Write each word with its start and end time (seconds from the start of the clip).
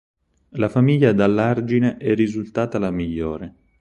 La 0.55 0.67
famiglia 0.67 1.13
Dall'Argine 1.13 1.97
è 1.97 2.15
risultata 2.15 2.79
la 2.79 2.89
migliore. 2.89 3.53